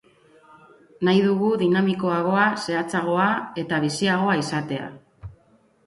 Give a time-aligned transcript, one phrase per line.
[1.09, 3.29] Nahi dugu dinamikoagoa, zehatzagoa
[3.65, 4.93] eta biziagoa izatea.